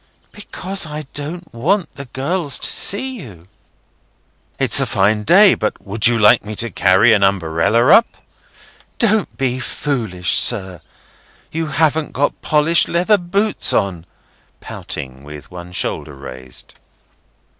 because 0.31 0.87
I 0.87 1.03
don't 1.13 1.53
want 1.53 1.93
the 1.93 2.05
girls 2.05 2.57
to 2.57 2.65
see 2.67 3.21
you." 3.21 3.45
"It's 4.57 4.79
a 4.79 4.87
fine 4.87 5.21
day; 5.21 5.53
but 5.53 5.79
would 5.79 6.07
you 6.07 6.17
like 6.17 6.43
me 6.43 6.55
to 6.55 6.71
carry 6.71 7.13
an 7.13 7.21
umbrella 7.23 7.89
up?" 7.95 8.07
"Don't 8.97 9.37
be 9.37 9.59
foolish, 9.59 10.33
sir. 10.33 10.81
You 11.51 11.67
haven't 11.67 12.13
got 12.13 12.41
polished 12.41 12.87
leather 12.89 13.19
boots 13.19 13.73
on," 13.73 14.07
pouting, 14.59 15.23
with 15.23 15.51
one 15.51 15.71
shoulder 15.71 16.15
raised. 16.15 16.79